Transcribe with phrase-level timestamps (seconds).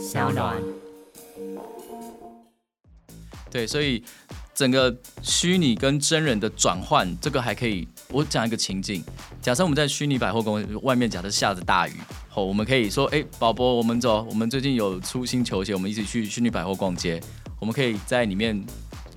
[0.00, 0.56] 小暖。
[3.50, 4.02] 对，所以
[4.54, 7.86] 整个虚拟跟真人的转换，这个还可以。
[8.08, 9.04] 我讲一个情境，
[9.42, 11.92] 假设我们在虚拟百货公司外面，假设下着大雨，
[12.34, 17.20] 哦，我们可以说，哎，宝宝，我们走，我们最近有出新球鞋，我们一起去虚拟百货逛街。
[17.60, 18.64] 我们可以在里面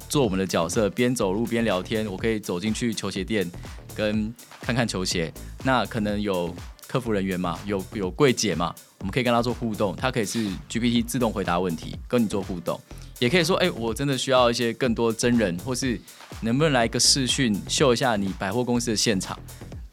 [0.09, 2.05] 做我们的角色，边走路边聊天。
[2.11, 3.50] 我可以走进去球鞋店，
[3.95, 5.34] 跟看看球鞋。
[5.63, 6.54] 那可能有
[6.88, 9.93] 客服人员嘛，有有柜姐嘛，我们可以跟他做互动。
[9.97, 12.80] 他可以是 GPT 自动回答问题，跟你做互动。
[13.20, 15.99] 也可以说，哎，我真的需要一些更多真人，或是
[16.39, 19.38] 能不能来一个视讯秀一下你百货公司的现场？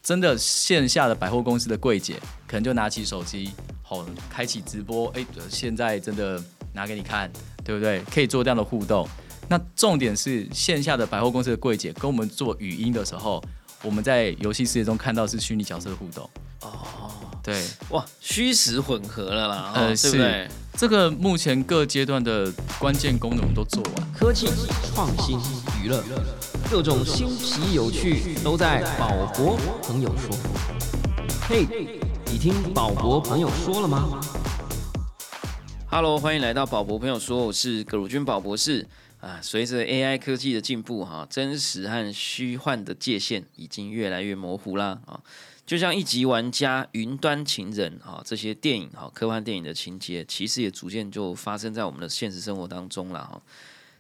[0.01, 2.15] 真的线下的百货公司的柜姐，
[2.47, 3.51] 可能就拿起手机，
[3.83, 6.41] 好，开启直播，哎，现在真的
[6.73, 7.29] 拿给你看，
[7.65, 8.01] 对不对？
[8.13, 9.09] 可以做这样的互动。
[9.49, 13.43] 那重点是线下的百货公司的柜姐跟我们做语音的时候，
[13.83, 16.31] 我们在游戏世界中看到是虚拟角色的互动。
[16.63, 17.11] 哦，
[17.43, 20.49] 对，哇，虚实混合了啦，呃，对不对？
[20.77, 24.47] 这个目前各阶段的关键功能都做完，科技、
[24.95, 25.39] 创新、
[25.83, 26.05] 娱乐，
[26.71, 30.37] 各种新奇有趣都在宝博朋友说。
[31.49, 31.67] 嘿，
[32.27, 34.21] 你听宝博朋友说了吗
[35.89, 38.87] ？Hello，欢迎来到宝博朋友说，我是葛鲁军宝博士
[39.21, 39.41] 啊。
[39.43, 45.21] 随着 AI 科技的进步，哈，真实和虚幻的界限已经越来越模糊啦啊。
[45.71, 53.41] 就像一级玩家、云端情人啊，这些电影哈，科幻电影的情节，其实也逐渐就发生在我们的现实生活当中了哈。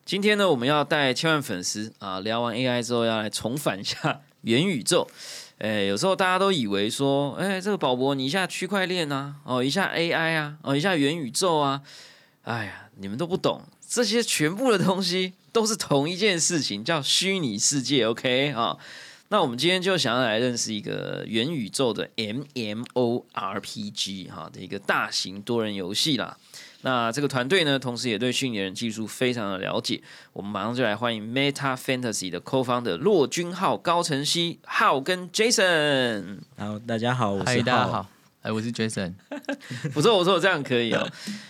[0.05, 5.09] 今天呢，我们要带千万粉丝啊，聊完 AI 之后，要来重返一下元宇宙。
[5.59, 11.83] 哎，有时候大家都以为说，哎，这个宝博，你一下区块链啊，哦，一下 AI 啊，哦，一下元宇宙啊，
[12.43, 18.07] 哎呀，你们都不懂，这些全部的东西都是同一件事情，叫虚拟世界。
[18.07, 18.77] OK 啊。
[19.33, 22.89] 那我们今天就想要来认识一个元宇宙的 MMORPG
[24.29, 26.37] 哈的一个大型多人游戏啦。
[26.83, 30.03] 那这个团队呢，同时也对虚拟人技术非常的了解。
[30.33, 36.39] 我们马上就来欢迎 Meta Fantasy 的 Co-founder 骆君浩、高晨曦、浩跟 Jason。
[36.59, 38.09] 好，大家好，我是浩。
[38.43, 39.13] 哎，我是 Jason。
[39.93, 41.07] 不错，不错，这样可以哦。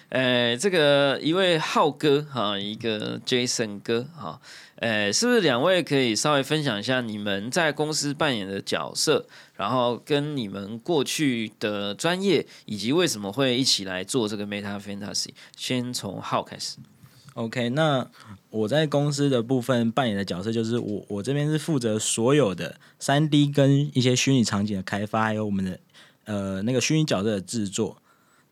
[0.08, 4.40] 呃， 这个一位浩哥哈，一个 Jason 哥哈。
[4.74, 9.24] 呃，是不是两位可以稍微分享一下你们在公司扮演的角色，
[9.54, 15.28] 然后跟你们过去的专业，以及为什么会一起来做这个 Meta Fantasy？
[15.56, 16.78] 先从浩开始。
[17.34, 18.04] OK，那
[18.50, 25.78] 我在公司的部分扮演的角色就是我，我这边是负责所有的三 D 跟一些虚拟场景的开发，还有我们的
[26.30, 28.00] 呃那个虚拟角色的制作。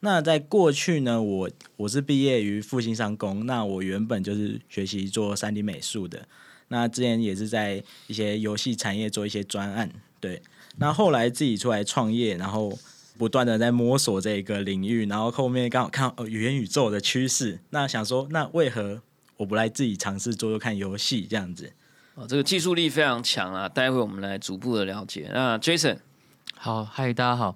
[0.01, 6.27] 那在过去呢，我我是毕业于复兴商工，那我原本就是学习做三 D 美术的，
[6.69, 10.43] 那之前也是在一些游戏产业做一些专案，对。
[10.81, 12.77] 那后来自己出来创业，然后
[13.17, 19.03] 不断的在摸索这个领域，然后后面刚好看元宇宙的趋势，那想说，那为何
[19.39, 21.73] 我不来自己尝试做做看游戏这样子？
[22.15, 23.69] 哦，这个技术力非常强啊！
[23.69, 25.31] 待会我们来逐步的了解。
[25.33, 25.99] 那 Jason，
[26.61, 27.55] 好，嗨，大家好。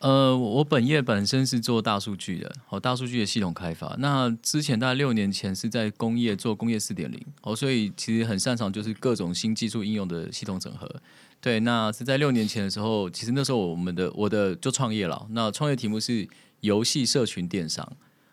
[0.00, 3.94] 呃，我本业本身是做大数据的，哦，大数据的系统开发。
[4.00, 10.92] 那之前大概六年前是在工业做工业四点零，哦，所以其实很擅长就是各种新技术应用的系统整合。
[11.40, 15.24] 对，那是在六年前的时候，其实那时候我们的我的就创业了。
[15.30, 16.28] 那创业题目是
[16.62, 17.88] 游戏社群电商，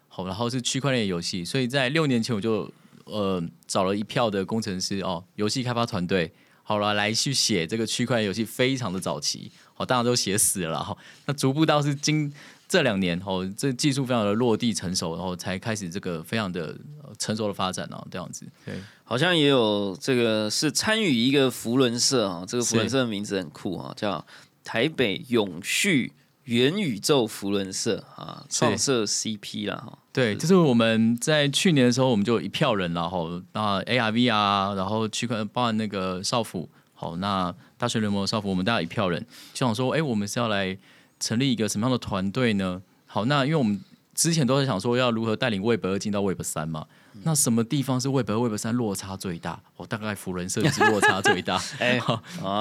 [0.08, 1.46] 好，然后是区块链游戏。
[1.46, 2.68] 所以在六年前我就
[3.06, 6.34] 呃找了一票的工程师哦，游戏开发团队。
[6.62, 10.96] 好了，来去写这个区块链游戏，非常的早期，好，当然都写死了哈。
[11.26, 12.32] 那逐步到是今
[12.68, 16.76] 这两年，哦，这技术非常的落地成熟，然后才开始这个非常的
[17.18, 18.46] 成熟的发展哦，这样子。
[18.66, 18.76] 对，
[19.06, 24.26] 好像也有这个是参与一个福伦社啊，这个福伦社的名字很酷啊，叫
[24.66, 26.12] 台北永续。
[26.46, 36.68] 元宇宙福伦社啊，创设 CP 啦哈，对，就是我们在去年的时候，我们就有一票人然后那 ARV 啊，然后区块包含那个少辅，
[37.00, 40.78] 好，那大学联盟的少辅，我们大家一票人，就想说，哎，我们是要来
[41.18, 42.82] 成立一个什么样的团队呢？
[43.06, 43.82] 好，那因为我们
[44.14, 46.86] 之前都在想说，要如何带领 Web 二进到 Web 三嘛。
[47.24, 49.58] 那什么地方是 Web 二、Web 三落差最大？
[49.78, 51.56] 我大概福人设计落差最大。
[51.80, 51.98] 哎，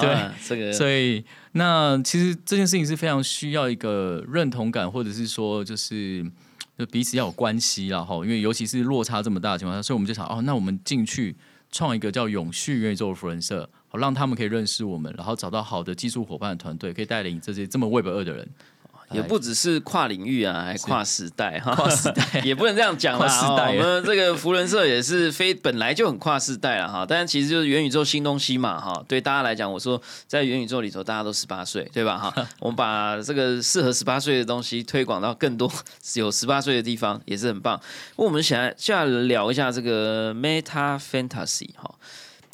[0.00, 6.24] 对，这个，所以那其实这件事情是非常需要一个认同感，或者是说就是
[6.78, 8.14] 就彼此要有关系了哈。
[8.18, 11.34] 因为尤其是落差这么大的情况下，所以我们就想哦，那我们进去
[11.70, 18.48] 创一个叫永续元宇宙的福人社，好让他们可以认识我们，然后找到好的技术伙伴的团队，可以带领这些这么 Web 二的人。
[19.10, 23.66] 也不只是跨领域啊，还跨时代哈，跨时代 也不能这样讲啦。
[23.70, 29.02] 我们这个福伦社也是非本来就很跨时代了哈，但是其实就是元宇宙新东西嘛哈。
[29.08, 32.34] 对大家来讲，我说在元宇宙里头，大家都十八岁，对吧哈？
[32.60, 35.72] 我们把这个适合十八岁的东西推广到更多
[36.16, 37.80] 有十八岁的地方，也是很棒。
[38.14, 41.94] 不过我们想来下来聊一下这个 Meta Fantasy 哈，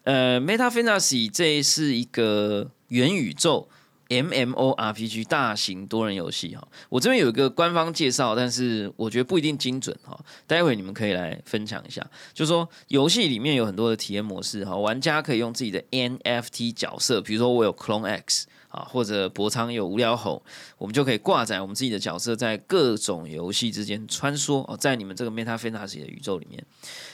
[0.04, 3.68] 呃，Meta Fantasy 这是一个元宇宙。
[4.10, 10.16] MMORPG 大型多人游戏哈，我这边有一个官方介绍，但是我觉得不一定精准哈。
[10.46, 20.42] 待会你们可以来分享一下，就说游戏里面有很多的体验模式哈，玩家可以用自己的 NFT 角色，比如说我有 Clone X 啊，或者博昌有无聊猴，
[20.76, 26.62] 我们就可以挂载我们自己的角色在各种游戏之间穿梭哦，在你们这个 Meta Fantasy 的宇宙里面。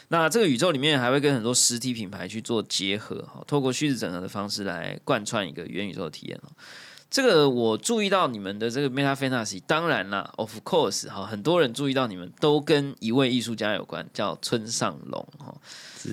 [0.09, 6.49] 那这个宇宙里面还会跟很多实体品牌去做结合哈，透过虚实整合的方式来贯穿一个元宇宙的体验哦。
[7.11, 15.53] 这个我注意到你们的这个 Meta Fantasy，当然啦，Of course 哈，很多人注意到你们都跟一位艺术家有关，叫村上隆哈。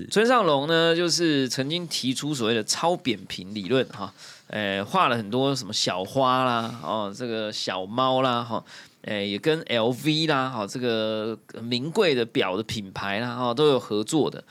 [0.09, 4.11] 村上隆呢，就是曾经提出所谓的超扁平理论哈，
[4.47, 8.63] 呃，画了很多什么小花啦，哦，这个小猫啦，哈，
[9.01, 14.43] 诶，也跟 LV 啦，哈，这个名贵的表的品牌啦，哈，都有合作的。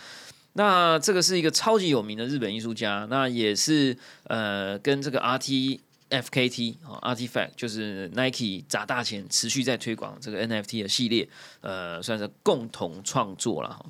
[0.54, 5.80] 那这个是一个超级有名的日本艺术家，那也是呃，跟这个 RT。
[6.08, 11.28] FKT 哦，Artifact 就是 Nike 砸大钱持续在推广这个 NFT 的系列，
[11.62, 13.84] 呃，算是共同创作了哈。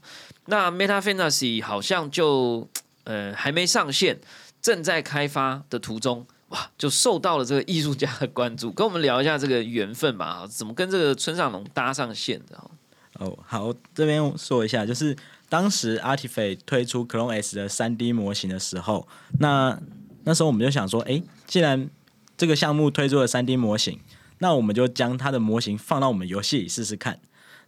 [0.47, 2.67] 那 Meta Fantasy 好像就
[3.05, 4.19] 呃还没上线，
[4.61, 8.71] 正在开发的途中，哇，就受到了这个艺术家的关注。
[8.71, 12.71] 跟我们聊一下这个缘分吧，怎么跟这个村上隆搭上线的？
[13.15, 15.17] 哦，好，这边说一下，就是
[15.49, 19.09] 当时 Artifact 推出 Clone S 的三 D 模型的时候，
[19.39, 19.81] 那
[20.25, 21.89] 那时候我们就想说，哎，既然
[22.37, 23.99] 这个项目推出了三 D 模型，
[24.41, 27.21] 那我们就将它的模型放到我们游戏里试试看。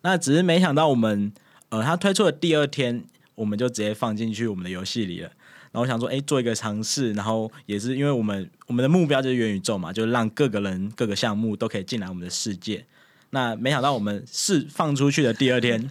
[0.03, 1.33] 那只是没想到我们，
[1.71, 3.05] 呃，它推出的第二天，
[3.37, 5.31] 我们就直接放进去我们的游戏里了。
[5.79, 12.85] 然后想说，哎，做一个尝试，然后也是因为我们我们的目标就是元宇宙嘛，就是让各个人各个项目都可以进来我们的世界。
[13.31, 15.89] 那没想到我们释放出去的第二天，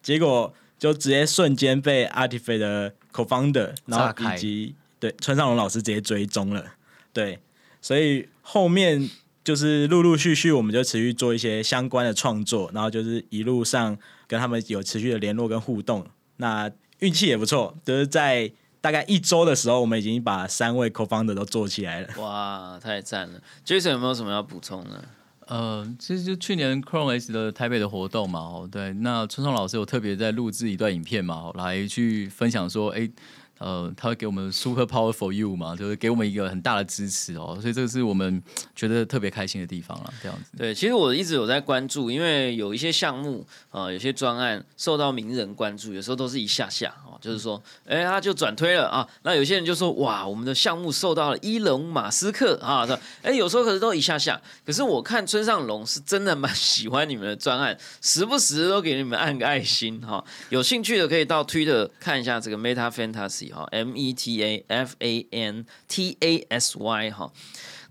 [0.00, 6.64] 结果就直接瞬间被 Artifact 的 Co-founder，然后以及对村上隆老师直接追踪了，
[7.12, 7.38] 对。
[7.82, 9.10] 所以后面
[9.44, 16.06] 就是陆陆续续，我们就持续做一些相关的创作，然后就是一路上跟他们有持续的联络跟互动。
[16.38, 16.70] 那
[17.00, 22.08] 运气也不错，就是在大概一周的时候，我们已经把三位 co-founder 都做起来了。
[22.18, 25.04] 哇，太赞了！Jason 有没有什么要补充的？
[25.46, 33.08] 呃，其实就去年 Chrome S 的台北的活动嘛，哦，对，那春松老师有特别在录制一段影片嘛，来去分享说，哎。
[33.58, 38.42] 呃，他会给我们 super power for you 嘛，就是给我们一个很大的支持哦，所以这个是我们
[38.74, 40.14] 觉得特别开心的地方了。
[40.22, 49.06] 这样子，对，其实我一直有在关注，因为有一些项目啊，有些专案受到名人关注，有时候都是一下下哦，就是说，哎，他就转推了啊。
[49.22, 54.40] 那有些人就说，哇，我们的项目受到了伊隆马斯克啊，说，哎，有时候可是都一下下。
[54.64, 60.24] 可是我看村上龙是真的蛮喜欢你们的专案，时不时都给你们按个爱心哈。
[60.50, 63.47] 有兴趣的可以到推特看一下这个 Meta Fantasy。
[63.52, 67.32] 哈，M E T A F A N T A S Y 哈，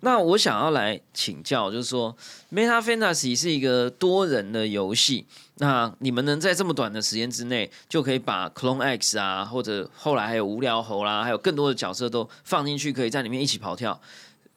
[0.02, 2.16] 那我想要来请教，就是说
[2.54, 5.26] ，Meta Fantasy 是一个多人的游戏，
[5.56, 14.00] 那你们能在这么短的时间之内，就可以把 Clone X 啊，或者后来还有无聊猴啦，还有更多的角色都放进去，可以在里面一起跑跳，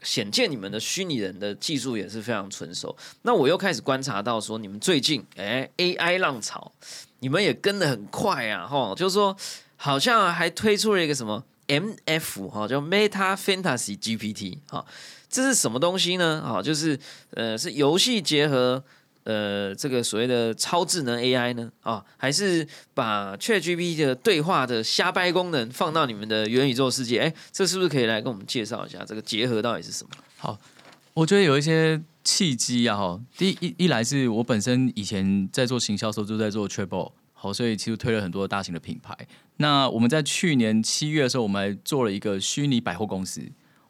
[0.02, 2.94] 显见你们的虚拟人的技术也是非常纯熟。
[3.22, 6.70] 那我又开始观察到说，你们最近哎 AI 浪潮，
[7.20, 9.34] 你们也跟的很快啊，哈，就是说。
[9.82, 14.84] 好像还推出了一个什么 MF 哈，叫 Meta Fantasy GPT 哈，
[15.30, 16.42] 这是什么东西呢？
[16.44, 18.84] 啊，就是呃，是游戏结合
[19.24, 21.72] 呃这个所谓的超智能 AI 呢？
[21.80, 27.20] 啊，还是把 ChatGPT 的对话的瞎掰功能放到你们的元宇宙世界？
[27.20, 30.10] 哎，这是不是可以来跟我们介绍一下这个结合到底是什么？
[30.36, 30.58] 好，
[31.14, 37.12] 我觉得有一些契机啊，哈，第一一来是我本身以前在做行销时候就在做 Triple。
[37.42, 39.16] 好，所以其实推了很多大型的品牌。
[39.56, 43.40] 那我们在去年七月的时候，我们还做了一个虚拟百货公司。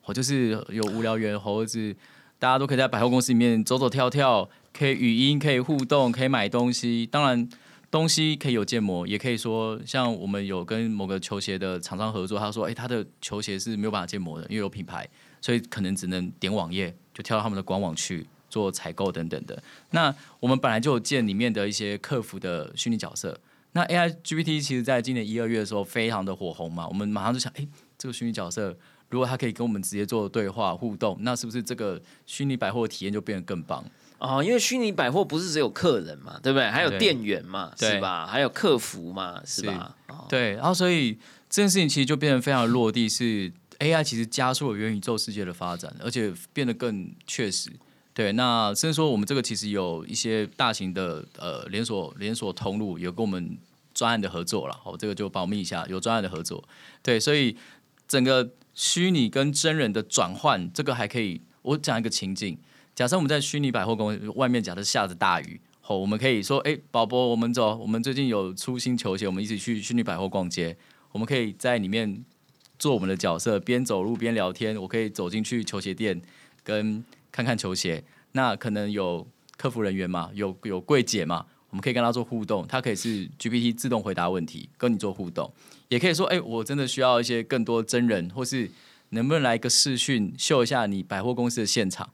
[0.05, 1.93] 哦，就是有无聊猿猴子，
[2.39, 7.05] 大家都可以在百货公司里面走走跳跳，可以语音，可以互动，可以买东西。
[7.05, 7.49] 当然，
[7.91, 15.09] 东西可以有建模，也可以说像我们有跟某个球鞋的厂商合作，他说，哎，他的球鞋是没有办法建模的，因为有品牌，
[15.41, 18.29] 所以可能只能点网页，就跳到他们的官网去。
[18.51, 23.41] 做采购等等的，那我们本来就有建里面的一些客服的虚拟角色。
[23.73, 27.67] 那 AI GPT 其实在今年一二月的时候非常的火红嘛，我们马上就想，哎，
[27.97, 28.77] 这个虚拟角色
[29.09, 33.85] 如果它可以跟我们直接做对话互动，那是不是这个虚拟百货体验就变得更棒？
[34.19, 36.69] 哦，因为虚拟百货不是只有客人嘛，对不对？
[36.69, 38.27] 还有店员嘛，是吧？
[38.27, 39.97] 还有客服嘛，是是吧？
[40.09, 41.15] 哦对，然后所以
[41.49, 47.71] 这件事情其实就变得非常落地，是 AI 其实加速了元宇宙世界的发展，而且变得更确实。
[48.21, 53.57] 对，那甚至说我们这个其实有一些大型的呃连锁连锁通路有跟我们
[53.95, 56.63] 专案的合作了，哦，这个就保密一下，有专案的合作。
[57.03, 57.57] 对，所以
[58.07, 61.41] 整个虚拟跟真人的转换，这个还可以。
[61.63, 62.59] 我讲一个情境，
[62.95, 70.77] 假设我们在虚拟百货公外面，假设下着大雨，哦，我们可以说，哎、宝宝，我们走，我们最近有出新球鞋，我们一起去虚拟百货逛街，
[71.13, 72.23] 我们可以在里面
[72.79, 74.77] 做我们的角色，边走路边聊天。
[74.77, 76.21] 我可以走进去球鞋店，
[76.63, 78.03] 跟看看球鞋。
[78.33, 82.67] 那可能有客服人员嘛，有有柜姐嘛，我们可以跟他做互动。
[82.67, 85.53] 他可以是 GPT 自动回答问题，跟你做互动，
[85.89, 88.71] 也可以说，哎、我真的需要一些更多真人，或是
[89.11, 92.09] 能不能来一个视讯秀一下你百货公司的现场？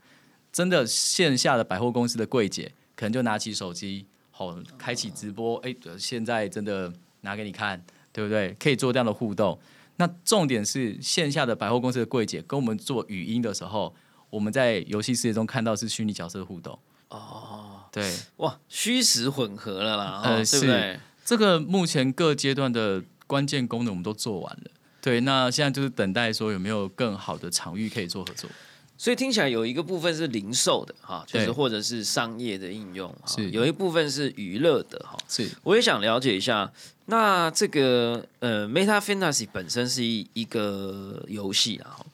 [0.51, 8.57] 真的线下的百货公司的柜姐，可能就拿起手机，好、开启直播，哎、现在真的拿给你看，对不对？
[8.59, 9.59] 可以做这样的互动。
[9.97, 13.95] 那重点是线下的百货公司的柜姐跟我们做语音的时候，
[14.31, 16.79] 我们在游戏世界中看到是虚拟角色互动。
[17.09, 20.99] 哦，对，哇，虚实混合了啦，对不对？
[21.25, 24.71] 这个目前各阶段的关键功能我们都做完了。
[25.01, 28.51] 对，那现在就是等待说有没有更好的场域可以做合作。
[28.99, 35.17] 所以听起来有一个部分是零售的哈，就是或者是商业的应用，是有一部分是娱乐的哈。
[35.29, 36.73] 是我也想了解一下，
[37.05, 42.07] 那这个呃，Meta Fantasy 本身是一一个游戏啊，哈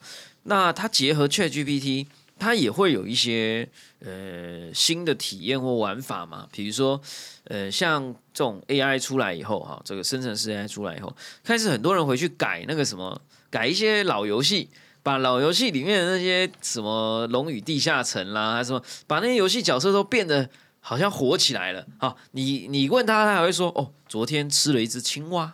[0.43, 2.07] 那它结合 ChatGPT，
[2.37, 3.67] 它也会有一些
[3.99, 6.47] 呃新的体验或玩法嘛？
[6.51, 7.01] 比如说
[7.45, 14.69] 呃，像这种 AI 出来以后哈，这个生成式 AI 出来以后，开始很多人回去改那个什么，改一些老游戏。
[15.05, 20.49] 把老游戏里面的那些什么《龙与地下城》啦，什么，把那些游戏角色都变得
[20.85, 21.87] 好像火起来了。
[21.97, 25.51] 好，你你问他，他还会说：“哦，昨天吃了一只青蛙，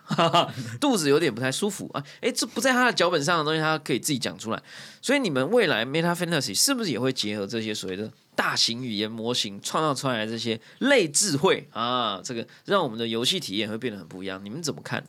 [0.80, 4.60] 肚子有点不太舒服啊。”哎，这不在他的脚本上的东西，他可以自己讲出来。
[5.00, 12.20] 所以你们未来 Meta Fantasy 是不是也会结合这些所谓的大型语言模型创造出来的这些类智慧啊？
[12.22, 14.44] 这个让我们的游戏体验会变得很不一样。
[14.44, 15.08] 你们怎么看的？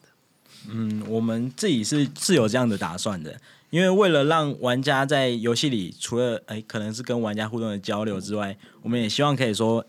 [0.69, 3.35] 嗯，我们自己是是有这样的打算的，
[3.71, 9.83] 因为为了让玩家在游戏里除了哎可能是跟玩家互动的交流之外，我们也希望可以说，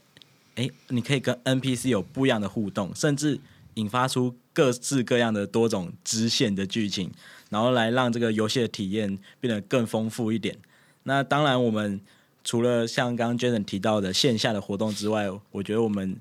[0.56, 3.38] 哎，你可以跟 NPC 有不一样的互动，甚至
[3.75, 7.11] 引发出各式各样的多种支线的剧情，
[7.49, 10.56] 然后来让这个游戏的体验变得更丰富一点。
[11.04, 12.00] 那当然，我们
[12.44, 16.16] 除了像刚刚 Jason 提到的线下的活动之外，我觉得我们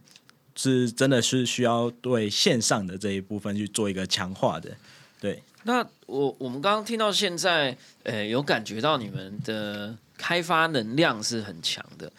[0.55, 4.71] 是真的是需要对线上的这一部分去做一个强化的。
[5.19, 12.11] 对，那我我们刚刚听到现在，呃，有感觉到你们的开发能量是很强的，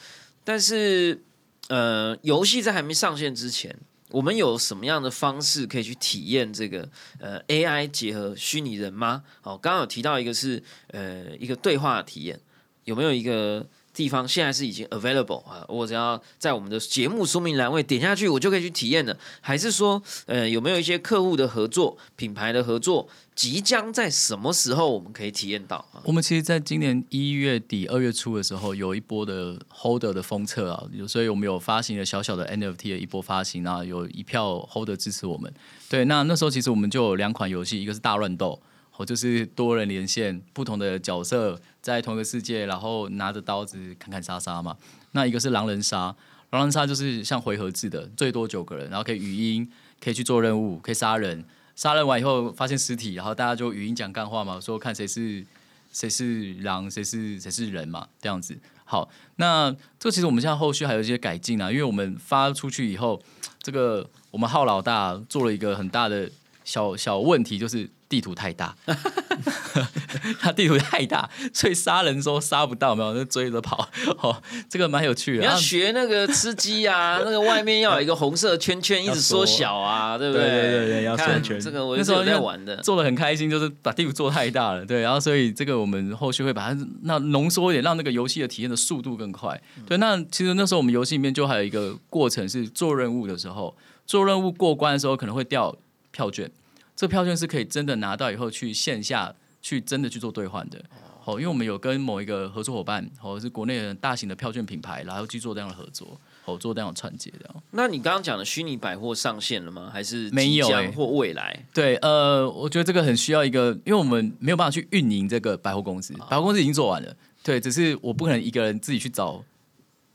[0.45, 1.21] 但是
[1.69, 3.76] 呃，游戏在还没上线之前，
[4.11, 6.88] 我们有什么样的方式可以去体验这个
[7.19, 9.23] 呃 AI 结合虚拟人吗？
[9.42, 12.40] 哦，刚刚有提到一个是呃一个对话体验，
[12.85, 13.66] 有没有一个？
[13.95, 19.14] 地方现在是已经 available 啊，我只要在我们的节目说明栏位点下去，我就可以去体验了。
[19.42, 25.85] 还是说，呃，有没有一些客户的合作、品牌的合作，即将在什么时候我们可以体验到？
[26.05, 35.53] 我们其实在今年一月底、二月初的时候，有一波的 holder 的封测啊，有所以我们有发行了小小的 NFT 的一波发行，啊有一票 holder 支持我们。
[35.89, 38.61] 对，那那时候其实我们就有两款游戏，一个是大乱斗，
[38.97, 44.77] 哦，就是多人连线，不同的角色在同一个世界，然后拿着刀子砍砍杀杀嘛。
[45.12, 46.15] 那一个是狼人杀，
[46.51, 49.67] 狼人杀就是像回合制的，最多九个人，然后可以语音，
[50.01, 51.43] 可以去做任务，可以杀人。
[51.75, 55.45] 杀人完以后发现尸体，然后大家就语音讲干话嘛，说看谁是
[55.93, 58.59] 谁是狼，谁是谁是人嘛，这样子。
[58.85, 63.23] 好，那这其实我们现在后续还有一些改进啊，因为我们发出去以后，
[63.62, 66.31] 这个我们浩老大做了一个很大的
[66.64, 68.76] 小小问题，就是地图太大，
[70.38, 73.88] 他地图太大，所以杀人的时候杀不到，有没有就追着跑。
[74.19, 74.37] 哦，
[74.69, 75.38] 这个蛮有趣的。
[75.38, 80.42] 你要学那个吃鸡啊， 那个外面要有一个红色圈圈，一直缩小啊，对不对？
[80.42, 82.76] 对对对对要缩看圈这个我那时候在玩的。
[82.83, 89.59] 做的很开心，就是把地图做太大了，对，然后所以这个我们后续会把它那浓缩一点，让那个游戏的体验的速度更快。
[89.87, 95.75] 对，那其实那时候我们游戏里面就还有一个过程是做任务的时候，做任务过关的时候可能会掉
[96.11, 96.50] 票券，
[96.94, 100.82] 这票券是可以真的拿到以后去线下去真的去做兑换的。
[101.25, 107.62] 哦，因为我们有跟某一个合作伙伴，或者是国内的大型的票券品牌，然后去做这样的合作，哦，做这样的串接这样。
[107.70, 109.88] 那你刚刚讲的虚拟百货上线了吗？
[109.92, 111.64] 还是没有欸或未来？
[111.72, 119.44] 对，呃，我觉得这个很需要一个，因为我们没有办法去运营这个百货公司，百货公司已经做完了，对，只是我不可能一个人自己去找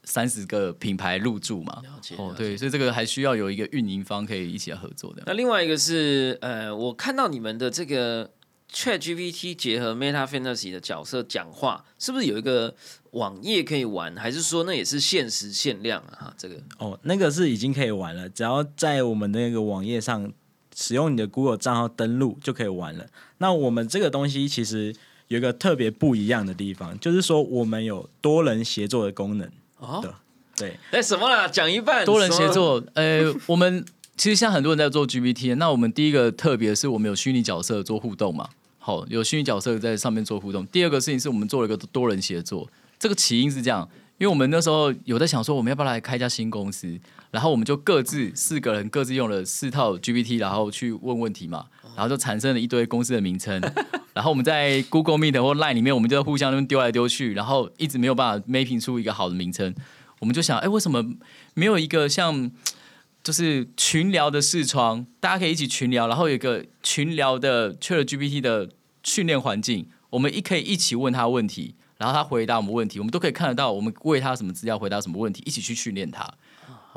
[0.08, 1.84] 三十个品牌入驻嘛。
[2.18, 5.22] 哦，对，所以这个还需要有一个运营方可以一起来合作的。
[5.26, 8.32] 那另外一个是，呃，我看到你们的这个
[8.72, 12.74] Chat GPT 结合 Meta Fantasy 的角色讲话，是不是有一个
[13.12, 14.16] 网页可以玩？
[14.16, 16.34] 还是说那也是限时限量啊？
[16.38, 20.32] 这个哦，那个是已经可以玩了，只要在我们的那个网页上
[20.74, 23.06] 使用你的 Google 账号登录就可以玩了。
[23.40, 24.96] 那我们这个东西其实
[25.28, 29.50] 有一个特别不一样的地方，就是说我们有多人协作的功能。
[29.80, 30.04] 哦，
[30.56, 31.48] 对，哎，什么啦？
[31.48, 32.84] 讲一半，多人协作。
[32.94, 38.50] 呃， 我们其实现在很多人在做 GPT，那我们第一个特别是我们有虚拟角色做互动嘛。
[38.80, 40.66] 好，有虚拟角色在上面做互动。
[40.68, 42.68] 第二个事情是我们做了一个多人协作。
[42.98, 47.00] 这个起因是这样，因为我们那时候有在想说，我们要不要来开一家新公司？
[47.32, 51.66] 然后我们就各自四个人各自用了四套 GPT，然后去问问题嘛，
[51.96, 53.62] 然后就产生了一堆公司的名称。
[54.14, 59.76] 然后我们在 Google Meet 或 Line 里面，我们就互相那边丢来丢去，然后一直没有办法 making 出一个好的名称。
[60.20, 61.06] 我们就想，哎，为什么
[61.54, 62.50] 没有一个像
[63.24, 68.72] 就是群聊的视窗，大家可以一起群聊，然后有一个群聊的 Chat GPT 的
[69.04, 76.28] 训练环境，我们一可以一起问他问题，然后他回答我们问题，我们都可以看得到我们喂他什么资料，回答什么问题，一起去训练他。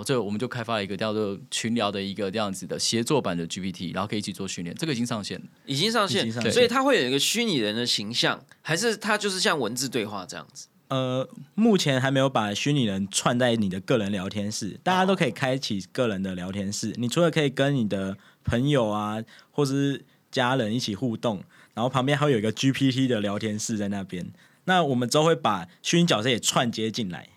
[0.04, 4.74] 这个我们就开发了一个叫做群聊的一个这样子的协作版的 GPT，然后可以一起做训练。
[4.76, 10.68] 这个已经上线，已经上线，所以它会有一个虚拟人的形象，还是它就是像文字对话这样子？
[10.88, 16.92] 呃，目前还没有把虚拟人串在你的个人聊天室，大家都可以开启个人的聊天室。
[16.96, 24.32] 你除了可以跟你的朋友啊，或者是家人一起互动，然后旁边还会有一个 GPT 的聊天室在那边。
[24.64, 27.28] 那我们之后会把虚拟角色也串接进来。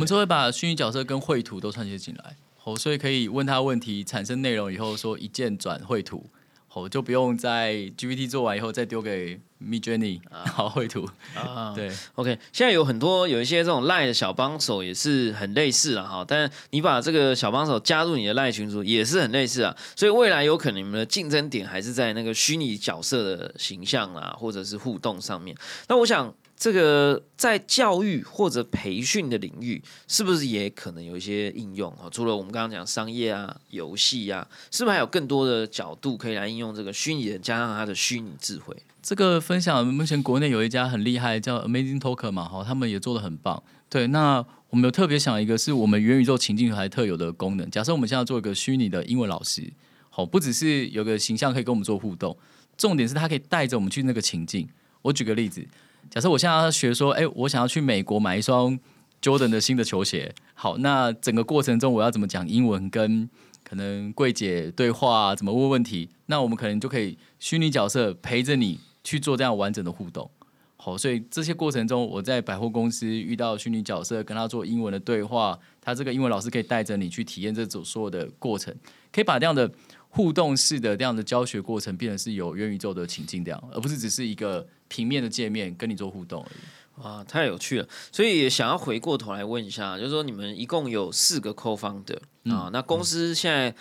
[0.00, 6.24] 哦，我们就会把虚拟角色跟绘图都串接进来，哦，所以可以问他问题，产生内容以后说一键转绘图，
[6.72, 11.72] 哦，就不用在 GPT 做完以后再丢给 Mid Journey 好绘图啊。
[11.76, 25.54] 对，OK，现在有很多有一些这种赖的小帮手也是很类似了哈，但你把这个小帮手加入你的赖群组也是很类似啊，所以未来有可能你们的竞争点还是在那个虚拟角色的形象啊，或者是互动上面。
[25.88, 26.34] 那我想。
[26.60, 32.04] 这个在教育或者培训的领域，是不是也可能有一些应用啊？
[32.12, 38.76] 除了我们刚刚讲商业啊、游戏啊，是不是还有更多的角度可以来应用这个虚拟人加上它的虚拟智慧？
[39.02, 43.62] 这个分享目前国内有一家很厉害叫 Amazing Talker 嘛，哈，他们也做的很棒。
[43.88, 47.70] 对，那我们有特别想一个是我们元宇宙情境还特有的功能。
[47.70, 49.72] 假设我们现在做一个虚拟的英文老师，
[50.10, 52.36] 好，不只是有个形象可以跟我们做互动，
[52.76, 54.68] 重点是他可以带着我们去那个情境。
[55.00, 55.66] 我举个例子。
[56.08, 58.78] 假设我现在要学说，哎，我想要去美国买一双
[59.20, 60.34] Jordan 的新的球鞋。
[60.54, 63.28] 好，那整个过程中我要怎么讲英文，跟
[63.62, 66.08] 可能柜姐对话，怎么问问题？
[66.26, 70.28] 那我们可能就可以虚拟角色陪着你去做这样完整的互动。
[70.76, 78.74] 好，所以这些过程中，我在百货公司遇到虚拟角色，跟他做英文的对话，他这个英文老师可以带着你去体验这种所有的过程，
[79.12, 79.70] 可以把这样的
[80.08, 84.66] 互动式的这样的教学过程变成是有元宇宙的情境这样，而不是只是一个。
[84.90, 87.88] 平面的界面跟你做互动而已，哇，太有趣了！
[88.10, 92.18] 所以想要回过头来问一下，就是说你们一共有四个 co founder
[92.52, 93.72] 啊，那公司现在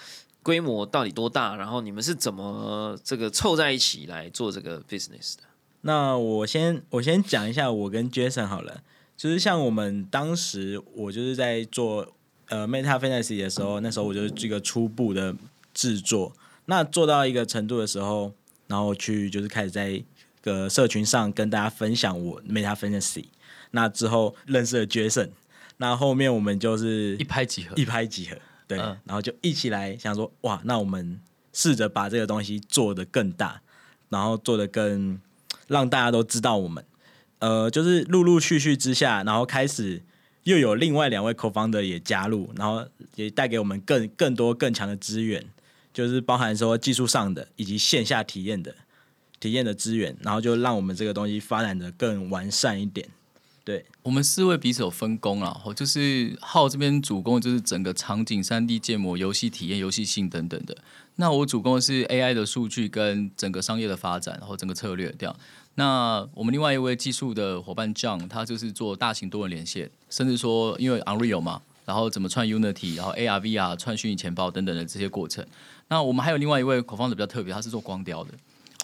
[0.43, 1.55] 规模到底多大？
[1.55, 5.43] 然后你们是怎么这个凑在一起来做这个 business 的？
[5.81, 8.83] 那我先我先讲一下我跟 Jason 好了，
[9.17, 12.07] 就是像我们当时我就是在做
[12.49, 15.35] 呃 Meta Fantasy 的时候，那时候我就是这个初步的
[15.73, 16.31] 制作，
[16.67, 18.31] 那做到一个程度的时候，
[18.67, 20.03] 然后去就是开始在。
[20.41, 23.25] 个社群上跟大家分享我 Meta Fantasy，
[23.71, 25.29] 那之后认识了 Jason，
[25.77, 31.19] 那后面我们就是一拍即合，一拍即合，对，然后就一起来想说，哇，那我们
[31.53, 33.61] 试着把这个东西做得更大，
[34.09, 35.19] 然后做得更
[35.67, 36.83] 让大家都知道我们，
[37.39, 40.01] 呃，就是陆陆续续之下，然后开始
[40.43, 45.45] 又有另外两位 Co-founder 也加入，然后也带给我们更更多更强的资源，
[45.93, 48.73] 就是包含说技术上的以及线下体验的。
[49.39, 53.07] 体验的资源，然后就让我们这个东西发展的更完善一点。
[53.65, 60.75] 对我们四位彼此有分工了，就是浩这边主攻就是整个场景、三 D 建模、游戏体验、游戏性等等的。
[61.17, 65.35] 那我主攻是 AI 的数据跟整个商业的发展，然后整个策略这样。
[65.75, 75.45] 那我们另外一位技术的伙伴 John，他就是做大型多人连线，甚至说因为 Unreal 嘛，然后怎么串 Unity，然后 AR、VR 串虚拟钱包等等的这些过程。
[75.89, 78.33] 那我们还有另外一位口方的比较特别，他是做光雕的。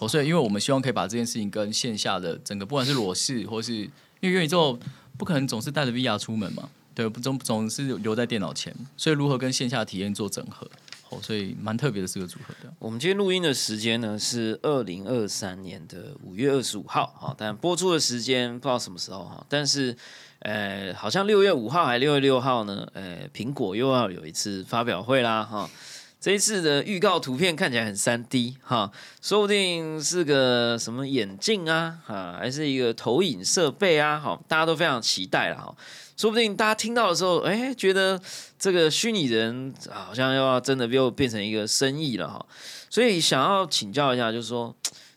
[0.00, 3.90] 哦，所以因为我们希望可以把这件事情跟线下的整个，不管是裸视，或是因
[4.22, 4.78] 为元宇宙
[5.16, 10.68] 不可能总是带着 VR 出门嘛，对，不总总是留在电脑前，所以如何跟线下体验做整合？
[11.08, 12.70] 哦，所以蛮特别的四个组合的。
[12.78, 19.96] 我们今天录音的时间呢是二零二三年的五月二十五号，哈，但播出的时间不知道什么时候哈，但是
[20.40, 25.70] 呃，好像六月五号还六月六号呢，呃，苹果又要有一次发表会啦，哈。
[26.18, 28.90] 这一次的预告图片看起来很三 D 哈，
[29.22, 35.76] 说不定是个什么眼镜啊，哈，还是一个投影设备啊，好，大家都非常期待了哈。
[36.16, 38.20] 说不定大家听到的时候，哎，觉得
[38.58, 42.44] 这个虚拟人好像又要真的又变成一个生意了哈。
[42.88, 44.74] 所以想要请教一下，就是说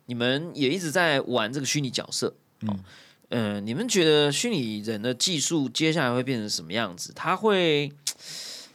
[0.08, 2.84] 你们也一直在玩这个虚拟角色，嗯，
[3.30, 7.14] 呃，你们觉得虚拟人的技术接下来会变成什么样子？
[7.16, 7.90] 它会，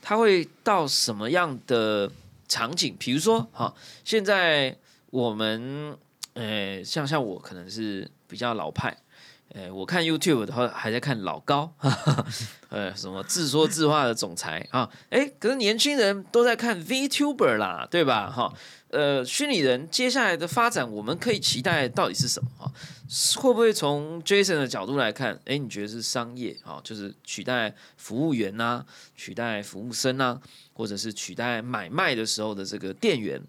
[0.05, 2.13] 它会到什么样的？
[2.47, 4.77] 场景，比如说，哈，现在
[5.11, 5.97] 我们，
[6.35, 8.97] 呃，像像我可能是比较老派，
[9.55, 11.73] 呃，我看 YouTube 的话还在看老高，
[12.69, 18.31] 呃，什么自说自话的总裁啊，哎，可是年轻人都在看 VTuber 啦，对吧？
[18.31, 18.53] 哈，
[18.89, 22.71] 呃，虚拟人接下来的发展，我们可以期待到底是什么哈？
[23.37, 30.41] 会不会从 Jason 的角度来看，哎，你觉得是商业啊，就是取代服务员呐，取代服务生呐？
[30.73, 33.41] 或者是取代买卖的时候的这个店员，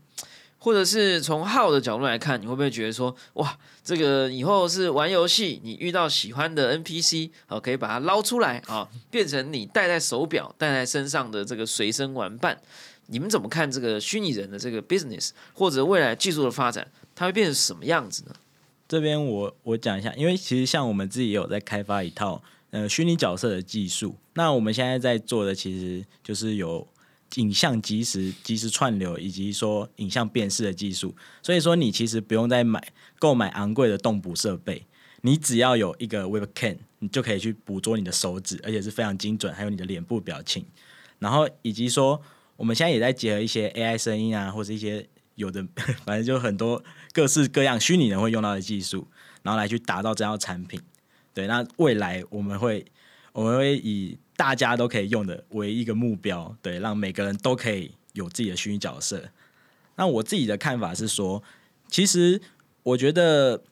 [0.59, 12.61] 或者是从号的角度来看，你会不会觉得说，哇，这个以后是玩游戏，你遇到喜欢的 NPC，好，可以把它捞出来啊，变成你戴在手表、戴在身上的这个随身玩伴。
[13.07, 18.35] 你们怎么看这个虚拟人的这个 business，或者未来技术的发展，它会变成什么样子呢？
[18.87, 26.87] 这边我我讲一下，因为其实像我们自己也有在开发一套呃虚拟角色的技术，那我们现在在做的其实就是有。
[27.37, 32.81] 影像即时即时串流，以及说影像辨识的技术，所以说你其实不用再买
[33.19, 34.85] 购买昂贵的动捕设备，
[35.21, 40.65] 你只要有一个 Webcam，你就可以去捕捉你的手指，而且是非常精准，还有你的脸部表情。
[41.19, 42.21] 然后以及说，
[42.55, 45.65] 我们现在也在结合一些 AI 声音啊，或者一些有的，
[46.03, 49.07] 反正就很多各式各样虚拟人会用到的技术，
[49.43, 50.81] 然后来去打造这套产品。
[51.33, 52.85] 对，那未来我们会
[53.33, 54.17] 我们会以。
[54.37, 59.29] 大家都可以用的为一个目标，对，让每个人都可以有自己的虚拟角色。
[59.95, 61.41] 那我自己的看法是说，
[61.87, 62.41] 其实
[62.83, 63.63] 我觉得，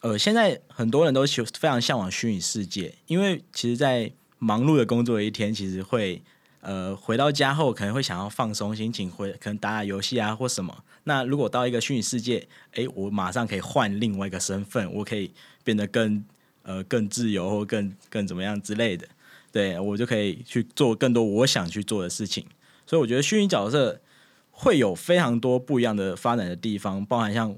[0.00, 6.20] 呃，现在很多人都喜非常向往虚拟世界，因为其实，在忙碌的工作一天，其实会
[6.62, 10.82] 呃回到家后可能会想要放松心情，会可能打打游戏啊或什么。
[11.08, 15.32] 那如果到一个虚拟世界，哎，我马上可以换另外一个身份，我可以
[15.64, 16.22] 变得更
[16.62, 19.08] 呃更自由或更更怎么样之类的。
[19.50, 22.44] 对我就可以去做更多我想去做的事情，
[22.86, 24.02] 所以我觉得虚拟角色
[24.50, 27.48] 会有非常多不一样的发展的地方，包含像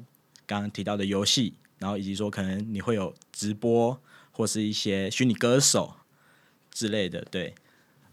[0.46, 5.96] 刚刚提到的游戏，然后以及说可能你会有直播或是一些虚拟歌手
[6.70, 7.26] 之类的。
[7.28, 7.54] 对，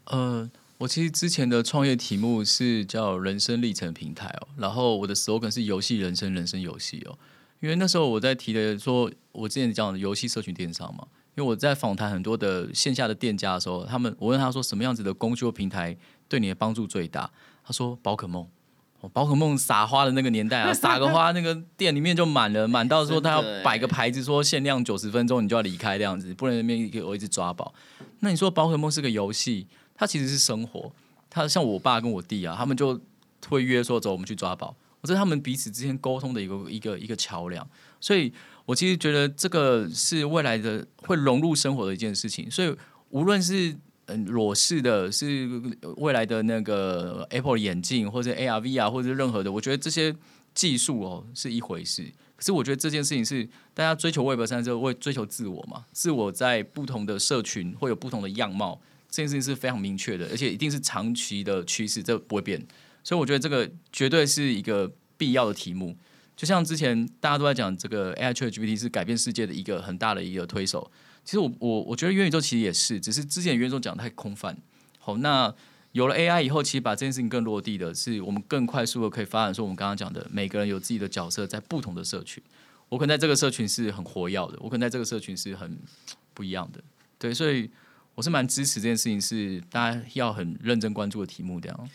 [0.05, 7.17] 呃，我其实之前的创业题目是叫人生历程平台哦，然后我的 slogan 是游戏人生，人生游戏哦，
[7.59, 11.07] 因为那时候我在提的说，我之前讲的游戏社群电商嘛。
[11.35, 15.95] 因为我在访谈很多的线下的店家的时候，他们我问他说什么样子的工具或平台
[16.27, 17.29] 对你的帮助最大？
[17.63, 18.47] 他说宝可梦，
[19.13, 27.71] 宝可梦撒花的那个年代啊，撒个花那个店里面就满了，满到说他要摆个牌子说限量九十分钟你就要离开这样子，不能那边给我一直抓宝。
[28.21, 30.91] 那你说宝可梦是个游戏，它其实是生活。
[31.29, 33.01] 他像我爸跟我弟啊，他们就
[33.49, 37.67] 会约说走我们去抓宝，我是他们彼此之间沟通的一个一个一个桥梁，
[37.99, 38.31] 所以。
[38.67, 42.75] 我其实觉得这个是未来的会融入生活的一件事情，所以
[43.11, 43.73] 无论是
[44.07, 45.49] 嗯裸视的，是
[45.95, 50.13] 未来的那个 Apple 眼镜，或者 AR、VR，或者任何的，我觉得这些
[50.53, 52.03] 技术哦是一回事。
[52.35, 55.85] 可是我觉得这件事情是大家追求 Web 三之后会追求自我嘛？
[55.93, 62.65] 自我在不同的社群会有不同的样貌，这件事情是非常明确的，而且一定是长期的趋势，这不会变。
[63.03, 65.95] 所以我觉得这个绝对是一个必要的题目。
[66.35, 70.91] 就像之前大家都在讲这个 AI ChatGPT 是改变世界的一个很大的一个推手，
[71.25, 74.55] 其实我我我觉得元宇宙其实也是，只是之前元宇宙讲太空泛。
[74.99, 75.51] 好，那
[75.93, 82.43] 有了 AI 以后，其实把这件事情更落地的是，我们更快速的可以发展说我们刚刚讲的，每个人有自己的角色在不同的社群，
[82.89, 85.79] 我可能在这个社群是很活跃的，我可能在这个社群是很
[86.35, 86.79] 不一样的。
[87.17, 87.67] 对，所以
[88.17, 91.89] 我是蛮支持这件事情，是大家要很认真关注的题目这样。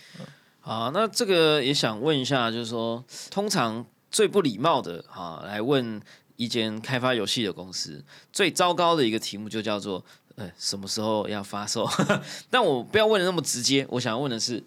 [0.61, 3.85] 好，那这个也想问一下，就是说通常。
[4.13, 5.99] 最不礼貌的哈，来问
[6.37, 10.05] 一间开发游戏的公司，最糟糕的一个题目就叫做，
[10.35, 11.89] 呃，什么时候要发售？
[12.51, 14.63] 但我不要问的那么直接，我想要问的是，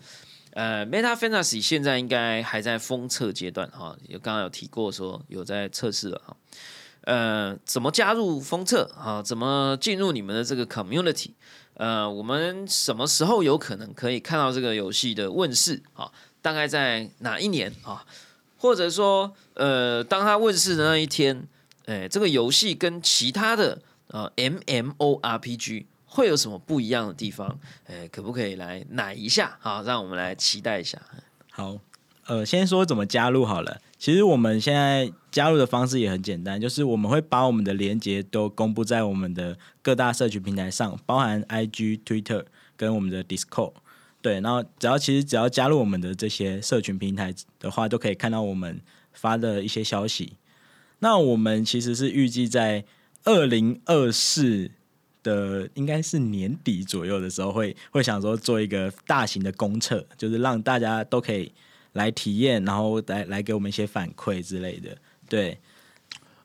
[0.54, 6.36] 呃，Meta Fantasy 现在应该还在封测阶段哈，有刚刚有提过说有在测试了哈，
[7.06, 9.22] 呃，怎么加入封测啊？
[9.24, 11.32] 怎么进入你们的这个 Community？
[11.76, 16.12] 呃，我们什么时候有可能可以看到这个游戏的问世啊？
[16.42, 18.06] 大概在哪一年啊？
[18.58, 21.48] 或者说，呃，当它问世的那一天，
[21.86, 27.60] 哎，这个游戏跟其他的呃 MMORPG 会有什么不一样的地方？
[27.86, 29.58] 哎，可不可以来奶一下？
[29.60, 31.00] 好，让我们来期待一下。
[31.52, 31.78] 好，
[32.26, 33.80] 呃，先说怎么加入好了。
[34.00, 42.46] 其实我们现在加入的方式也很简单，就是我们会把我们的连接都公布在我们的各大社群平台上，包含 IG、Twitter
[42.78, 43.74] 跟我们的 Discord。
[44.22, 48.80] 对，然后只要其实只要加入我们的这些社群平台的话，都可以看到我们
[49.12, 50.38] 发的一些消息。
[51.00, 52.86] 那我们其实是预计在
[53.26, 54.72] 二零二四
[55.22, 61.52] 的应该是年底左右的时候，会会想说做一个大型的公测，就是让大家都可以
[61.92, 64.98] 来体验，然后来来给我们一些反馈之类的。
[65.28, 65.60] 对，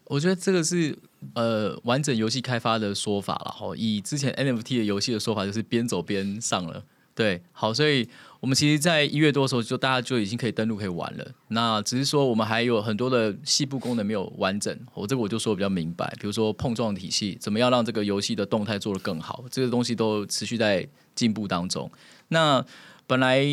[0.04, 0.96] 我觉得这个是
[1.34, 3.72] 呃完整游戏开发的说法了哈。
[3.76, 6.82] 以之前 NFT 的游戏的说法，就是边走边上了。
[7.12, 11.32] 对，好，所以我们其实，在一月多的时候，就大家就已经可以登录可以玩了。
[11.48, 14.74] 那只是说，我们还有很多的细部功能没有完整。
[14.94, 21.90] 我这个我就说比较明白，比如说碰撞体系，怎么样让这个游戏的动态做得更好，这个东西都持续在进步当中。
[22.28, 22.64] 那
[23.06, 23.44] 本来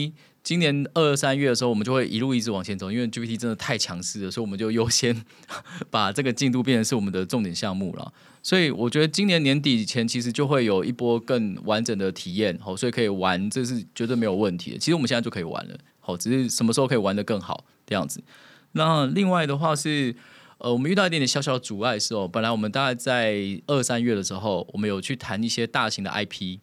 [0.47, 5.25] 今年二三月的时候，我们就会一路一直往前走，因为 GPT 真的太强势了，所以我们就优先
[5.91, 8.13] 把这个进度变成是我们的重点项目了。
[8.41, 14.77] 所以我觉得今年年底前其实就会有一波更完整的体验，好，所以可以玩，这是绝对没有问题的。
[14.77, 18.23] 其实我们现在就可以玩了，好，只是什么时候可以玩得更好这样子。
[18.71, 20.15] 那另外的话是，
[20.59, 23.35] 呃，我们遇到一点点小小的阻碍是哦，本来我们大概在
[23.67, 26.59] 二三月的时候，我们有去谈一些大型的 IP，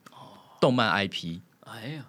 [0.58, 1.40] 动漫 IP，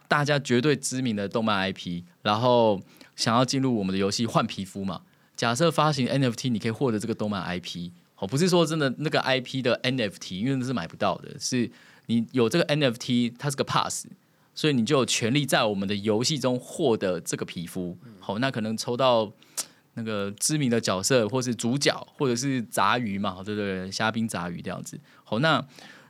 [0.08, 2.82] 大家绝对知名的动漫 IP，然后
[3.16, 5.02] 想要进入我们的游戏换皮肤嘛？
[5.36, 7.92] 假设发行 NFT，你可以获得这个动漫 IP。
[8.18, 11.70] 哦，不是说真的那个 IP 的 NFT，因为那是买不到的，是
[12.06, 14.08] 你有这个 NFT，它是个 pass，
[14.54, 17.98] 所以你就有权利在我们的游戏中获得这个皮肤。
[18.22, 19.30] 好，那可能抽到
[19.96, 23.92] 那个知名的角色，或是主角，或者是杂鱼嘛，对不对？
[23.92, 24.98] 虾兵杂鱼这样子。
[25.26, 25.62] 好，那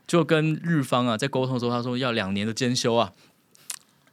[0.05, 3.11] 就跟日方啊在沟通的时候，他说要两年的监修啊。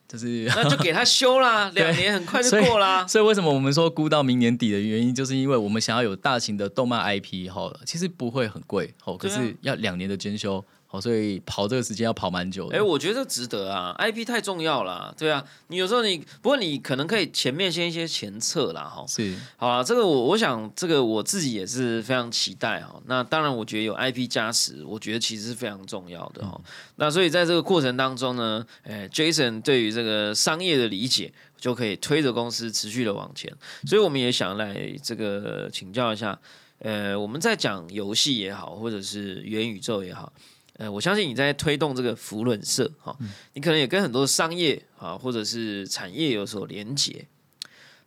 [0.08, 3.06] 就是那就给他修啦， 两年很快就过啦。
[3.06, 10.64] 所以为什么我们说估到明年底的原因，就是因为我们想要有大型的动漫 IP 哈，其实不会很贵哦，可是要两年的兼修。
[10.92, 12.76] 哦，所以跑这个时间要跑蛮久的。
[12.76, 15.42] 哎，我觉得值得啊，IP 太重要了，对啊。
[15.68, 19.02] 你有时候你不过你可能可以前面先一些前测啦，哈。
[19.09, 23.00] 是，好啊，这个我我想这个我自己也是非常期待哈。
[23.07, 26.61] 那当然，我觉得有 IP 加持，我觉得其实是非常重要的哈。
[26.96, 33.50] 那所以在这个过程当中呢，哎，Jason 对于这个商业的理解就可以推着公司持续的往前。
[33.87, 36.38] 所以我们也想来这个请教一下，
[36.81, 40.31] 呃，我们在讲游戏也好，或者是元宇宙也好。
[40.78, 43.16] 呃，我相信你在推动这个福伦社哈，
[43.54, 47.26] 你可能也跟很多商业啊或者是产业有所连结。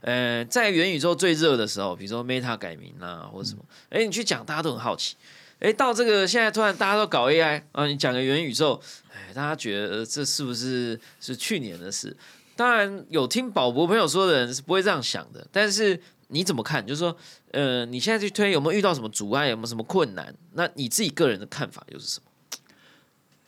[0.02, 5.16] 呃，在元宇宙最热的时候，比如说 Meta 改名啊或者什么，哎，你去讲大家都很好奇。
[5.60, 8.80] 哎，到这个现在突然大家都搞 AI 啊，你讲个元宇宙，
[9.12, 12.16] 哎，大家觉得这是不是是去年的事？
[12.56, 16.86] 当然有听宝博朋友说的人是不会这样想的，但是你怎么看？
[16.86, 17.16] 就是说，
[17.52, 19.48] 呃，你现在去推有没有遇到什么阻碍？
[19.48, 20.36] 有没有什么困难？
[20.54, 22.25] 那你自己个人的看法又是什么？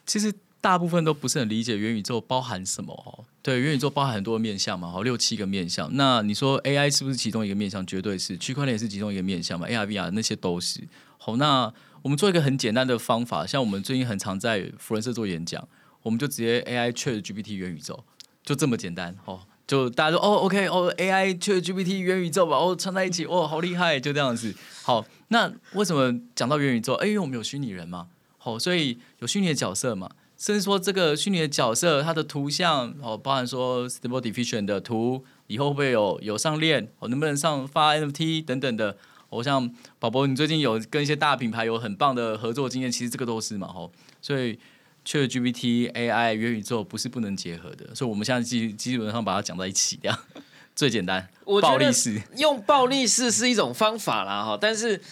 [0.08, 3.24] 其实大部分都不是很理解元宇宙包含什么哦。
[3.42, 5.88] 对，元宇宙包含很多面向嘛，好六七个面向。
[5.92, 7.86] 那你说 AI 是不是其中一个面向？
[7.86, 8.36] 绝对是。
[8.38, 10.80] 区块链也是其中一个面向嘛？AR、VR 那些都是。
[11.18, 15.68] 好，那我们做一个很简单的方法，像我们最近很常在福人社做演讲，
[16.02, 18.02] 我们就直接 AI Chat GPT 元宇宙，
[18.42, 19.40] 就这么简单哦。
[19.66, 24.54] 就大家说哦，OK 哦，AI Chat GPT 元宇宙吧，哦串在一起，哦好厉害，就这样子。
[24.82, 26.94] 好，那为什么讲到元宇宙？
[26.94, 28.08] 哎，因为我们有虚拟人嘛。
[28.38, 36.88] 好，所以有虚拟的角色嘛，甚至说这个虚拟的角色，它的图像哦，包含说 Stable Diffusion 的图，以后会不会有有上链？
[37.00, 38.96] 哦，能不能上发 NFT 等等的？
[39.28, 43.92] 我像宝宝，你最近有跟一些大品牌有很棒的合作经验，其实这个都是嘛，吼。
[44.22, 44.58] 所以
[45.04, 50.18] 确 GPT AI 元宇宙不是不能结合的，所以我们现在基基本上把它讲在一起，这样
[50.76, 51.28] 最简单。
[51.60, 55.02] 暴力式用暴力式是一种方法啦，哈，但是。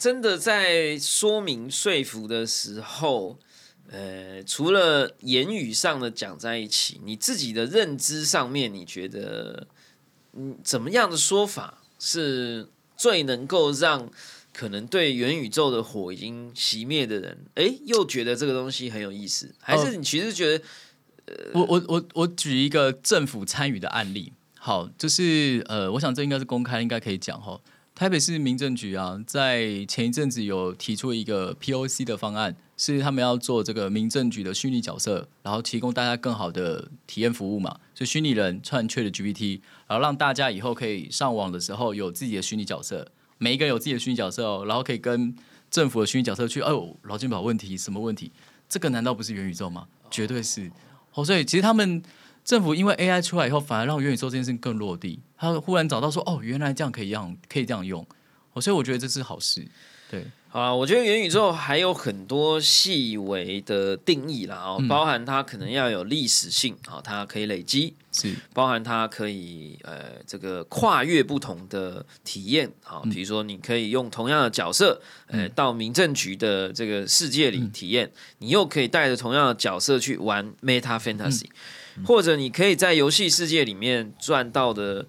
[0.00, 3.38] 真的在说明说服的时候，
[3.90, 9.66] 呃，除了言语上的讲在一起，你自己的认知上面，你觉得，
[10.32, 14.10] 嗯，怎么样的说法是最能够让
[14.54, 19.54] 可能对元宇宙的火已经熄灭的人，哎，又觉得这个东西很有意思？
[19.60, 20.64] 还是你其实觉得，
[21.26, 27.60] 呃，我我我我举一个政府参与的案例，好，就是呃，我想这应该是公开，应该可以讲哈。
[28.00, 37.78] 台北市民政局啊，在前一阵子有提出一个 POC 的方案，是他们要做这个民政局的虚拟角色，然后提供大家更好的体验服务嘛。
[37.94, 45.36] 所以虚拟人串确的 GPT，然后让大家以后可以上网的时候有自己的虚拟角色，每一个人有自己的虚拟角色哦，然后可以跟
[45.70, 48.32] 政府的虚拟角色去，哎呦，劳健保问题什么问题？
[48.66, 49.86] 这个难道不是元宇宙吗？
[50.10, 50.72] 绝对是。
[51.12, 52.02] 哦，所以其实他们
[52.50, 55.20] 政府因为 AI 出来以后，反而让元宇宙这件事情更落地。
[55.38, 58.04] 他忽然找到说，哦，原来这样可以样，可以这样用。
[58.54, 59.64] 哦，所以我觉得这是好事。
[60.10, 68.34] 对，好啊，我觉得元宇宙还有很多细微的定义啦，哦，包含它可能要有历史性，啊，它可以累积，是。
[68.52, 81.46] 包含它可以呃这个跨越不同的体验，好，比如说你可以用同样的角色，呃，到民政局的这个世界里体验，你又可以带着同样的角色去玩 Meta Fantasy，
[82.06, 85.06] 或者你可以在游戏世界里面赚到的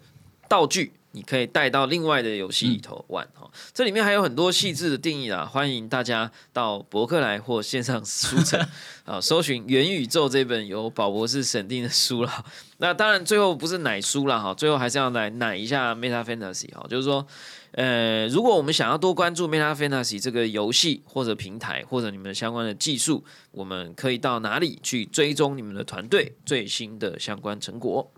[0.48, 0.94] 道具。
[1.14, 8.58] 你可以带到另外的游戏里头玩哈，这里面还有很多细致的定义啦，欢迎大家到博客来或线上书城
[9.04, 12.46] 啊，搜寻《元宇宙》这本由宝博士审定的书了。
[12.78, 17.28] 那当然最后不是奶书了哈，最后还是要来奶一下 Meta Fantasy 哈，就是说，
[17.72, 28.12] 呃，如果我们想要多关注 Meta Fantasy 这个游戏或者平台或者你们相关的技术，我们可以到哪里去追踪你们的团队最新的相关成果？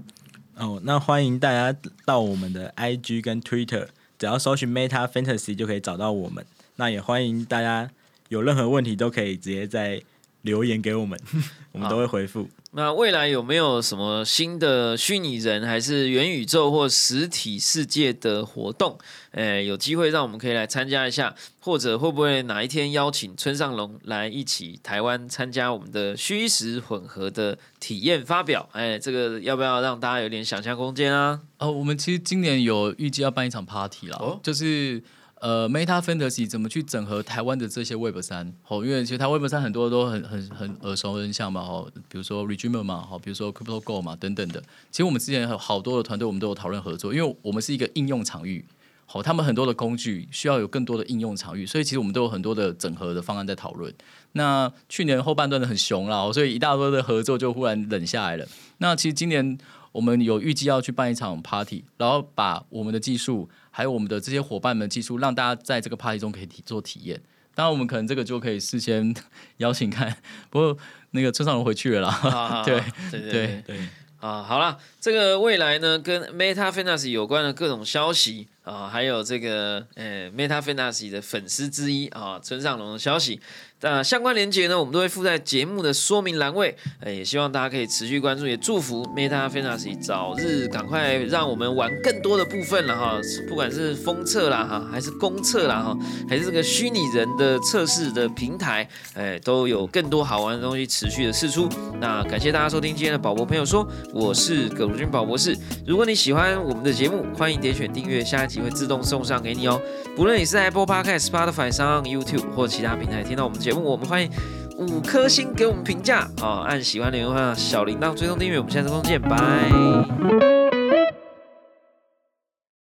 [0.56, 3.88] 哦，那欢迎大家到我们的 IG 跟 Twitter，
[4.18, 6.46] 只要搜寻 Meta Fantasy 就可以找到我们。
[6.76, 7.90] 那也欢迎大家
[8.30, 10.02] 有任何问题都可以直接在
[10.42, 11.20] 留言给我们，
[11.72, 12.50] 我们都会回复。
[12.76, 18.98] 那未来有没有什么新的虚拟人，还是元宇宙或实体世界的活动？
[19.34, 28.68] 诶，有机会让我们可以来参加一下，或者会不会哪一天邀请村上龙来一起台湾参加我们的虚实混合的体验发表？
[28.72, 31.40] 哎，这个要不要让大家有点想象空间啊？
[31.60, 35.04] 哦，我们其实今年有预计要办一场 party 啦，哦就是。
[35.44, 38.54] 呃，Meta Fantasy 怎么去整合台湾的这些 Web 三？
[38.66, 44.64] 哦，因为其实台 Web 三很多都很很很耳熟能详嘛，哦，比如说 Regime 嘛，哦，比如说 Crypto Go 嘛，等等的。
[44.90, 48.64] 其实我们之前有好多的团队，我们都有讨论合作，因为我们是一个应用场域，
[49.06, 53.94] 好，他们很多的工具需要有更多的应用场域，所以其实我们都有很多的整合的方案在讨论。
[54.32, 58.48] 那去年后半段的很熊了，所以一大堆的合作就忽然冷下来了。
[58.78, 59.58] 那其实今年
[59.94, 63.50] 我们有预计要去办一场 Party，然后把我们的技术。
[63.76, 67.20] 还有我们的这些伙伴们技术，让大家在这个 party 中可以体做体验。
[67.56, 69.12] 当然，我们可能这个就可以事先
[69.58, 70.16] 邀请看。
[70.52, 70.78] 不过
[71.10, 72.62] 那个村上人回去了啦。
[72.64, 72.80] 对
[73.10, 73.80] 对对对
[74.20, 83.42] 啊，好了，这个未来呢，跟 Meta Fantasy 有关的各种消息啊，还有这个呃 Meta Fantasy 的粉丝之一啊，村上龙的消息。
[83.84, 86.74] 那相关链接呢，我们都会附在节目的说明栏位。
[87.02, 93.20] 呃，也希望大家可以持续关注，也祝福 Meta Fantasy 早日赶快让我们玩更多的部分了哈。
[93.50, 95.98] 不管是封测啦哈，还是公测啦哈，
[96.30, 101.68] 还是这个虚拟人的测试的平台，哎，都有更多好玩的东西持续的试出。
[102.00, 105.54] 那感谢大家收听今天的宝博朋友说，我是葛如君宝博士。
[105.86, 109.78] 如果你喜欢我们的节目，欢迎点选订阅，下一集会自动送上给你哦。
[110.16, 113.73] 不论你是 Apple Podcast、Spotify 上、YouTube 或其他平台听到我们节目。
[113.82, 114.30] 我们欢迎
[114.78, 116.66] 五颗星给我们评价啊！
[116.68, 118.58] 按喜欢的话，小铃铛追踪订阅。
[118.58, 120.63] 我们下次再见，拜。